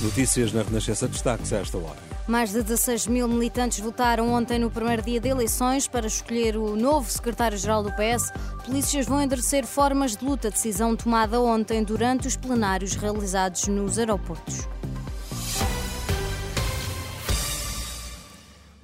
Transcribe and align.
Notícias 0.00 0.52
na 0.52 0.62
Renascença 0.62 1.08
destaques 1.08 1.52
a 1.54 1.58
esta 1.58 1.78
hora. 1.78 1.96
Mais 2.28 2.52
de 2.52 2.62
16 2.62 3.06
mil 3.06 3.26
militantes 3.28 3.80
votaram 3.80 4.30
ontem 4.30 4.58
no 4.58 4.70
primeiro 4.70 5.00
dia 5.00 5.18
de 5.18 5.28
eleições 5.28 5.88
para 5.88 6.06
escolher 6.06 6.56
o 6.56 6.76
novo 6.76 7.10
secretário-geral 7.10 7.82
do 7.82 7.90
PS. 7.92 8.30
Polícias 8.64 9.06
vão 9.06 9.22
endurecer 9.22 9.64
formas 9.64 10.14
de 10.16 10.24
luta, 10.24 10.50
decisão 10.50 10.94
tomada 10.94 11.40
ontem 11.40 11.82
durante 11.82 12.28
os 12.28 12.36
plenários 12.36 12.94
realizados 12.94 13.68
nos 13.68 13.98
aeroportos. 13.98 14.68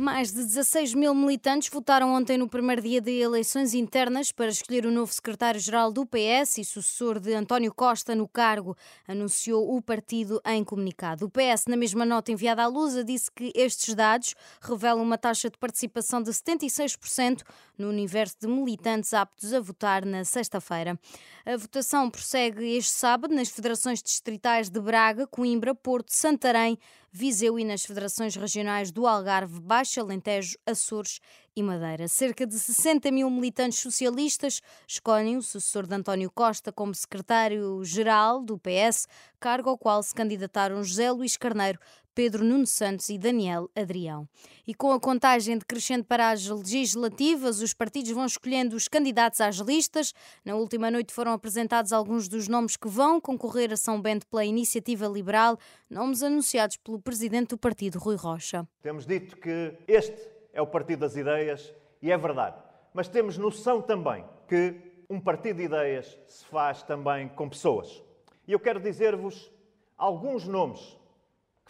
Mais 0.02 0.32
de 0.32 0.42
16 0.42 0.94
mil 0.94 1.14
militantes 1.14 1.68
votaram 1.68 2.12
ontem 2.12 2.36
no 2.36 2.48
primeiro 2.48 2.82
dia 2.82 3.00
de 3.00 3.20
eleições 3.20 3.72
internas 3.72 4.32
para 4.32 4.48
escolher 4.48 4.84
o 4.84 4.90
novo 4.90 5.14
secretário-geral 5.14 5.92
do 5.92 6.04
PS 6.04 6.58
e 6.58 6.64
sucessor 6.64 7.20
de 7.20 7.32
António 7.32 7.72
Costa 7.72 8.12
no 8.12 8.26
cargo, 8.26 8.76
anunciou 9.06 9.76
o 9.76 9.80
partido 9.80 10.42
em 10.44 10.64
comunicado. 10.64 11.26
O 11.26 11.30
PS, 11.30 11.66
na 11.68 11.76
mesma 11.76 12.04
nota 12.04 12.32
enviada 12.32 12.64
à 12.64 12.66
Lusa, 12.66 13.04
disse 13.04 13.30
que 13.30 13.52
estes 13.54 13.94
dados 13.94 14.34
revelam 14.60 15.04
uma 15.04 15.16
taxa 15.16 15.48
de 15.48 15.56
participação 15.56 16.20
de 16.20 16.32
76% 16.32 17.42
no 17.78 17.88
universo 17.88 18.34
de 18.40 18.48
militantes 18.48 19.14
aptos 19.14 19.54
a 19.54 19.60
votar 19.60 20.04
na 20.04 20.24
sexta-feira. 20.24 20.98
A 21.46 21.56
votação 21.56 22.10
prossegue 22.10 22.76
este 22.76 22.90
sábado 22.90 23.32
nas 23.32 23.50
federações 23.50 24.02
distritais 24.02 24.68
de 24.68 24.80
Braga, 24.80 25.28
Coimbra, 25.28 25.76
Porto, 25.76 26.10
Santarém, 26.10 26.76
Viseu 27.14 27.58
e 27.58 27.64
nas 27.64 27.84
federações 27.84 28.34
regionais 28.36 28.90
do 28.90 29.06
Algarve, 29.06 29.60
Baixo 29.60 29.91
Alentejo, 30.00 30.56
Açores 30.66 31.20
e 31.54 31.62
Madeira. 31.62 32.08
Cerca 32.08 32.46
de 32.46 32.58
60 32.58 33.10
mil 33.10 33.28
militantes 33.30 33.80
socialistas 33.80 34.60
escolhem 34.86 35.36
o 35.36 35.42
sucessor 35.42 35.86
de 35.86 35.94
António 35.94 36.30
Costa 36.30 36.72
como 36.72 36.94
secretário-geral 36.94 38.42
do 38.42 38.58
PS, 38.58 39.06
cargo 39.38 39.70
ao 39.70 39.78
qual 39.78 40.02
se 40.02 40.14
candidataram 40.14 40.82
José 40.82 41.10
Luís 41.10 41.36
Carneiro, 41.36 41.78
Pedro 42.14 42.44
Nuno 42.44 42.66
Santos 42.66 43.08
e 43.08 43.16
Daniel 43.16 43.70
Adrião. 43.74 44.28
E 44.66 44.74
com 44.74 44.92
a 44.92 45.00
contagem 45.00 45.56
decrescente 45.56 46.04
para 46.04 46.30
as 46.30 46.46
legislativas, 46.46 47.60
os 47.60 47.72
partidos 47.72 48.10
vão 48.10 48.26
escolhendo 48.26 48.76
os 48.76 48.88
candidatos 48.88 49.40
às 49.40 49.56
listas. 49.56 50.12
Na 50.44 50.54
última 50.54 50.90
noite 50.90 51.12
foram 51.12 51.32
apresentados 51.32 51.92
alguns 51.92 52.28
dos 52.28 52.48
nomes 52.48 52.76
que 52.76 52.88
vão 52.88 53.20
concorrer 53.20 53.72
a 53.72 53.76
São 53.76 54.00
Bento 54.00 54.26
pela 54.26 54.44
Iniciativa 54.44 55.06
Liberal, 55.06 55.58
nomes 55.88 56.22
anunciados 56.22 56.76
pelo 56.76 57.00
presidente 57.00 57.50
do 57.50 57.58
partido, 57.58 57.98
Rui 57.98 58.16
Rocha. 58.16 58.68
Temos 58.82 59.06
dito 59.06 59.36
que 59.36 59.74
este 59.88 60.20
é 60.52 60.60
o 60.60 60.66
partido 60.66 61.00
das 61.00 61.16
ideias 61.16 61.72
e 62.00 62.10
é 62.10 62.18
verdade. 62.18 62.56
Mas 62.92 63.08
temos 63.08 63.38
noção 63.38 63.80
também 63.80 64.24
que 64.46 64.74
um 65.08 65.20
partido 65.20 65.56
de 65.56 65.64
ideias 65.64 66.18
se 66.28 66.44
faz 66.46 66.82
também 66.82 67.28
com 67.28 67.48
pessoas. 67.48 68.02
E 68.46 68.52
eu 68.52 68.60
quero 68.60 68.80
dizer-vos 68.80 69.50
alguns 69.96 70.46
nomes 70.46 70.98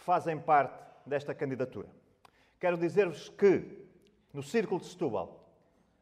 que 0.03 0.05
fazem 0.05 0.37
parte 0.37 0.83
desta 1.05 1.33
candidatura. 1.33 1.87
Quero 2.59 2.75
dizer-vos 2.75 3.29
que, 3.29 3.87
no 4.33 4.43
Círculo 4.43 4.81
de 4.81 4.87
Setúbal, 4.87 5.47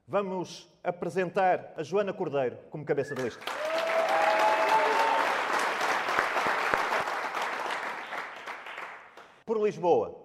vamos 0.08 0.68
apresentar 0.84 1.76
a 1.78 1.84
Joana 1.84 2.12
Cordeiro 2.12 2.58
como 2.72 2.84
cabeça 2.84 3.14
de 3.14 3.22
lista. 3.22 3.46
Por 9.46 9.64
Lisboa, 9.64 10.20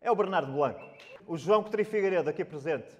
é 0.00 0.08
o 0.08 0.14
Bernardo 0.14 0.52
Blanco. 0.52 0.80
O 1.26 1.36
João 1.36 1.64
Coutinho 1.64 1.84
Figueiredo, 1.84 2.30
aqui 2.30 2.44
presente, 2.44 2.96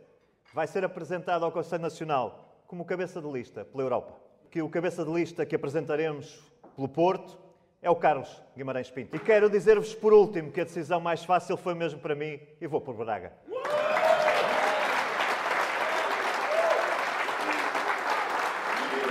vai 0.53 0.66
ser 0.66 0.84
apresentado 0.84 1.44
ao 1.44 1.53
Conselho 1.53 1.82
Nacional 1.82 2.64
como 2.66 2.84
cabeça 2.84 3.22
de 3.22 3.31
lista 3.31 3.64
pela 3.64 3.84
Europa. 3.84 4.12
Que 4.50 4.60
o 4.60 4.69
cabeça 4.69 5.04
de 5.04 5.12
lista 5.12 5.47
que 5.47 5.54
apresentaremos 5.54 6.43
pelo 6.75 6.88
Porto 6.88 7.45
é 7.86 7.91
o 7.91 7.94
Carlos 7.94 8.28
Guimarães 8.56 8.91
Pinto. 8.91 9.14
E 9.14 9.19
quero 9.20 9.48
dizer-vos 9.48 9.94
por 9.94 10.12
último 10.12 10.50
que 10.50 10.60
a 10.60 10.64
decisão 10.64 11.00
mais 11.00 11.24
fácil 11.24 11.56
foi 11.56 11.72
mesmo 11.72 12.00
para 12.00 12.16
mim 12.16 12.41
e 12.60 12.66
vou 12.66 12.80
por 12.80 12.97
Braga. 12.97 13.32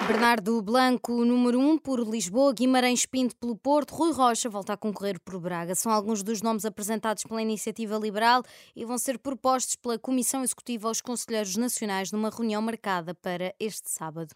Bernardo 0.05 0.61
Blanco, 0.61 1.23
número 1.23 1.57
1 1.57 1.69
um 1.69 1.77
por 1.77 2.01
Lisboa, 2.01 2.53
Guimarães 2.53 3.05
Pinto 3.05 3.35
pelo 3.37 3.55
Porto, 3.55 3.95
Rui 3.95 4.11
Rocha 4.11 4.49
volta 4.49 4.73
a 4.73 4.77
concorrer 4.77 5.21
por 5.21 5.39
Braga. 5.39 5.73
São 5.73 5.89
alguns 5.89 6.21
dos 6.21 6.41
nomes 6.41 6.65
apresentados 6.65 7.23
pela 7.23 7.41
Iniciativa 7.41 7.97
Liberal 7.97 8.43
e 8.75 8.83
vão 8.83 8.97
ser 8.97 9.17
propostos 9.17 9.77
pela 9.77 9.97
Comissão 9.97 10.43
Executiva 10.43 10.89
aos 10.89 10.99
Conselheiros 10.99 11.55
Nacionais 11.55 12.11
numa 12.11 12.29
reunião 12.29 12.61
marcada 12.61 13.15
para 13.15 13.55
este 13.57 13.89
sábado. 13.89 14.35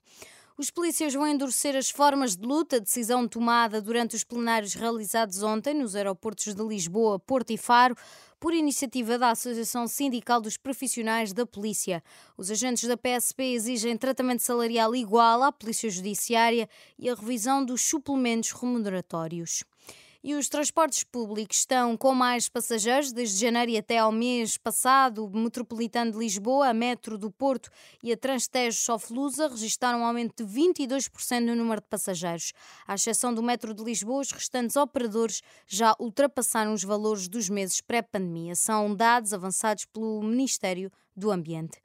Os 0.60 0.70
polícias 0.70 1.14
vão 1.14 1.26
endurecer 1.26 1.74
as 1.74 1.90
formas 1.90 2.36
de 2.36 2.46
luta, 2.46 2.82
decisão 2.82 3.26
tomada 3.26 3.82
durante 3.82 4.18
os 4.18 4.26
plenários 4.26 4.74
realizados 4.74 5.42
ontem 5.42 5.74
nos 5.74 5.96
aeroportos 5.96 6.54
de 6.54 6.62
Lisboa, 6.62 7.18
Porto 7.18 7.52
e 7.52 7.58
Faro, 7.58 7.96
por 8.38 8.54
iniciativa 8.54 9.18
da 9.18 9.32
Associação 9.32 9.88
Sindical 9.88 10.42
dos 10.42 10.58
Profissionais 10.58 11.32
da 11.32 11.46
Polícia. 11.46 12.04
Os 12.38 12.52
agentes 12.52 12.90
da 12.90 12.98
PSP 12.98 13.54
exigem 13.54 13.96
tratamento 13.96 14.42
salarial 14.42 14.94
igual 14.94 15.44
à 15.44 15.52
Polícia 15.54 15.90
Judiciária 15.90 16.68
e 16.98 17.10
a 17.10 17.16
revisão 17.16 17.64
dos 17.64 17.82
suplementos 17.82 18.52
remuneratórios. 18.52 19.64
E 20.22 20.36
os 20.36 20.50
transportes 20.50 21.06
públicos 21.06 21.60
estão 21.60 21.96
com 21.96 22.14
mais 22.14 22.50
passageiros 22.50 23.14
desde 23.14 23.40
janeiro 23.40 23.72
e 23.72 23.78
até 23.78 24.00
ao 24.00 24.12
mês 24.12 24.58
passado. 24.58 25.26
O 25.26 25.30
Metropolitano 25.30 26.12
de 26.12 26.18
Lisboa, 26.18 26.68
a 26.68 26.74
Metro 26.74 27.18
do 27.18 27.32
Porto 27.32 27.70
e 28.04 28.12
a 28.12 28.18
Transtejo 28.18 28.78
Soflusa 28.78 29.48
registraram 29.48 30.00
um 30.00 30.04
aumento 30.04 30.44
de 30.44 30.54
22% 30.54 31.40
no 31.40 31.56
número 31.56 31.80
de 31.80 31.88
passageiros. 31.88 32.52
À 32.86 32.96
exceção 32.96 33.34
do 33.34 33.42
Metro 33.42 33.74
de 33.74 33.82
Lisboa, 33.82 34.20
os 34.20 34.32
restantes 34.32 34.76
operadores 34.76 35.42
já 35.66 35.96
ultrapassaram 35.98 36.74
os 36.74 36.84
valores 36.84 37.30
dos 37.30 37.50
meses 37.50 37.80
pré-pandemia. 37.80 38.56
São 38.56 38.94
dados 38.94 39.32
avançados 39.32 39.86
pelo 39.86 40.22
Ministério 40.22 40.92
do 41.16 41.32
Ambiente. 41.32 41.80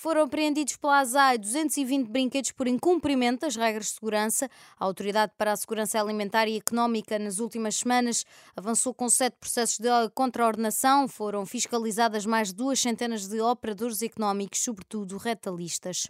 Foram 0.00 0.22
apreendidos 0.22 0.76
pela 0.76 1.00
ASAI 1.00 1.38
220 1.38 2.06
brinquedos 2.06 2.52
por 2.52 2.68
incumprimento 2.68 3.40
das 3.40 3.56
regras 3.56 3.86
de 3.86 3.92
segurança. 3.94 4.48
A 4.78 4.84
Autoridade 4.84 5.32
para 5.36 5.50
a 5.50 5.56
Segurança 5.56 6.00
Alimentar 6.00 6.46
e 6.46 6.56
Económica, 6.56 7.18
nas 7.18 7.40
últimas 7.40 7.74
semanas, 7.74 8.24
avançou 8.54 8.94
com 8.94 9.08
sete 9.08 9.34
processos 9.40 9.80
de 9.80 9.88
contraordenação. 10.14 11.08
Foram 11.08 11.44
fiscalizadas 11.44 12.24
mais 12.24 12.50
de 12.50 12.54
duas 12.54 12.78
centenas 12.78 13.26
de 13.26 13.40
operadores 13.40 14.00
económicos, 14.00 14.60
sobretudo 14.60 15.16
retalistas. 15.16 16.08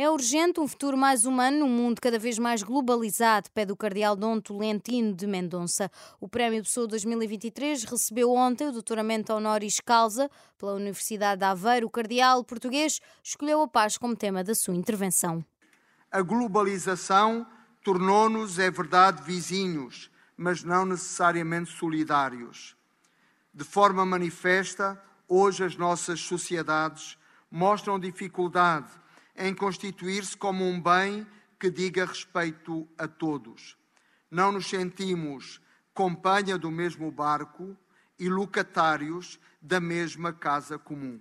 É 0.00 0.08
urgente 0.08 0.60
um 0.60 0.68
futuro 0.68 0.96
mais 0.96 1.24
humano 1.24 1.58
num 1.58 1.68
mundo 1.68 2.00
cada 2.00 2.20
vez 2.20 2.38
mais 2.38 2.62
globalizado, 2.62 3.50
pede 3.50 3.72
o 3.72 3.76
cardeal 3.76 4.14
Dom 4.14 4.40
Tolentino 4.40 5.12
de 5.12 5.26
Mendonça. 5.26 5.90
O 6.20 6.28
Prémio 6.28 6.62
Pessoa 6.62 6.86
2023 6.86 7.82
recebeu 7.82 8.30
ontem 8.30 8.68
o 8.68 8.72
doutoramento 8.72 9.32
honoris 9.32 9.80
causa 9.80 10.30
pela 10.56 10.74
Universidade 10.74 11.40
de 11.40 11.44
Aveiro. 11.44 11.88
O 11.88 11.90
cardeal 11.90 12.44
português 12.44 13.00
escolheu 13.24 13.60
a 13.60 13.66
paz 13.66 13.98
como 13.98 14.14
tema 14.14 14.44
da 14.44 14.54
sua 14.54 14.76
intervenção. 14.76 15.44
A 16.12 16.22
globalização 16.22 17.44
tornou-nos, 17.82 18.60
é 18.60 18.70
verdade, 18.70 19.20
vizinhos, 19.24 20.12
mas 20.36 20.62
não 20.62 20.86
necessariamente 20.86 21.72
solidários. 21.72 22.76
De 23.52 23.64
forma 23.64 24.06
manifesta, 24.06 24.96
hoje 25.26 25.64
as 25.64 25.74
nossas 25.74 26.20
sociedades 26.20 27.18
mostram 27.50 27.98
dificuldade 27.98 28.88
em 29.38 29.54
constituir-se 29.54 30.36
como 30.36 30.64
um 30.64 30.80
bem 30.80 31.26
que 31.58 31.70
diga 31.70 32.04
respeito 32.04 32.86
a 32.98 33.06
todos. 33.06 33.76
Não 34.30 34.52
nos 34.52 34.66
sentimos 34.66 35.60
companhia 35.94 36.58
do 36.58 36.70
mesmo 36.70 37.10
barco 37.10 37.76
e 38.18 38.28
locatários 38.28 39.38
da 39.60 39.80
mesma 39.80 40.32
casa 40.32 40.78
comum. 40.78 41.20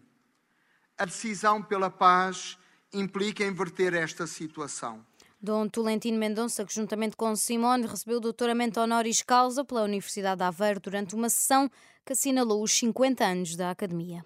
A 0.97 1.05
decisão 1.05 1.61
pela 1.61 1.89
paz 1.89 2.57
implica 2.91 3.43
inverter 3.43 3.93
esta 3.93 4.27
situação. 4.27 5.05
Dom 5.39 5.67
Tolentino 5.67 6.17
Mendonça, 6.17 6.65
que 6.65 6.73
juntamente 6.73 7.15
com 7.15 7.35
Simone 7.35 7.85
recebeu 7.85 8.17
o 8.17 8.21
doutoramento 8.21 8.79
honoris 8.79 9.21
causa 9.21 9.63
pela 9.63 9.83
Universidade 9.83 10.37
de 10.37 10.43
Aveiro 10.43 10.79
durante 10.79 11.13
uma 11.13 11.29
sessão 11.29 11.69
que 12.03 12.13
assinalou 12.13 12.63
os 12.63 12.71
50 12.71 13.23
anos 13.23 13.55
da 13.55 13.69
Academia. 13.69 14.25